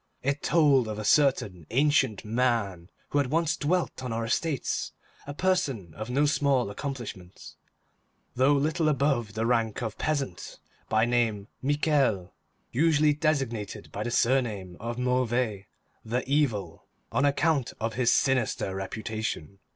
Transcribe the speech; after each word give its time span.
It 0.23 0.41
told 0.41 0.87
of 0.87 0.97
a 0.97 1.05
certain 1.05 1.67
ancient 1.69 2.25
man 2.25 2.89
who 3.09 3.19
had 3.19 3.27
once 3.29 3.55
dwelt 3.55 4.01
on 4.03 4.11
our 4.11 4.25
estates, 4.25 4.93
a 5.27 5.33
person 5.35 5.93
of 5.93 6.09
no 6.09 6.25
small 6.25 6.71
accomplishments, 6.71 7.55
though 8.35 8.53
little 8.53 8.89
above 8.89 9.35
the 9.35 9.45
rank 9.45 9.83
of 9.83 9.99
peasant; 9.99 10.57
by 10.89 11.05
name, 11.05 11.49
Michel, 11.61 12.33
usually 12.71 13.13
designated 13.13 13.91
by 13.91 14.01
the 14.01 14.09
surname 14.09 14.75
of 14.79 14.97
Mauvais, 14.97 15.67
the 16.03 16.27
Evil, 16.27 16.87
on 17.11 17.23
account 17.23 17.71
of 17.79 17.93
his 17.93 18.11
sinister 18.11 18.73
reputation. 18.73 19.59